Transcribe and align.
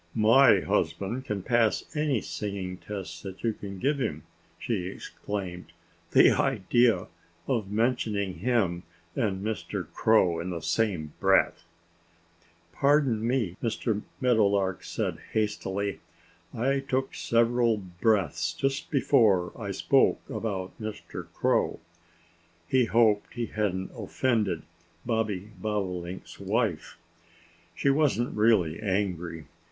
"My 0.15 0.61
husband 0.61 1.25
can 1.25 1.43
pass 1.43 1.83
any 1.95 2.21
singing 2.21 2.77
test 2.77 3.21
that 3.21 3.43
you 3.43 3.53
can 3.53 3.77
give 3.77 3.99
him!" 3.99 4.23
she 4.57 4.87
exclaimed. 4.87 5.73
"The 6.09 6.31
idea 6.31 7.05
of 7.47 7.69
mentioning 7.69 8.39
him 8.39 8.81
and 9.15 9.45
Mr. 9.45 9.85
Crow 9.93 10.39
in 10.39 10.49
the 10.49 10.59
same 10.63 11.13
breath!" 11.19 11.65
"Pardon 12.73 13.27
me!" 13.27 13.55
Mr. 13.61 14.01
Meadowlark 14.19 14.83
said 14.83 15.19
hastily. 15.33 15.99
"I 16.51 16.79
took 16.79 17.13
several 17.13 17.77
breaths 17.77 18.53
just 18.53 18.89
before 18.89 19.51
I 19.55 19.69
spoke 19.69 20.27
about 20.31 20.71
Mr. 20.81 21.27
Crow." 21.31 21.79
He 22.67 22.85
hoped 22.85 23.27
that 23.29 23.35
he 23.35 23.45
hadn't 23.45 23.91
offended 23.95 24.63
Bobby 25.05 25.51
Bobolink's 25.61 26.39
wife. 26.39 26.97
She 27.75 27.91
wasn't 27.91 28.35
really 28.35 28.79
angry. 28.81 29.45